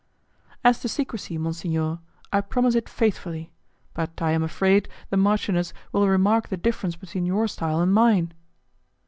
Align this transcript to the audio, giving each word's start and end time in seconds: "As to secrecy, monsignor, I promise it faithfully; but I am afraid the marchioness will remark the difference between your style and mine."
"As 0.63 0.79
to 0.79 0.89
secrecy, 0.89 1.37
monsignor, 1.37 1.99
I 2.33 2.41
promise 2.41 2.73
it 2.73 2.89
faithfully; 2.89 3.51
but 3.93 4.19
I 4.19 4.31
am 4.31 4.41
afraid 4.41 4.89
the 5.11 5.17
marchioness 5.17 5.73
will 5.91 6.07
remark 6.09 6.47
the 6.47 6.57
difference 6.57 6.95
between 6.95 7.27
your 7.27 7.47
style 7.47 7.79
and 7.81 7.93
mine." 7.93 8.33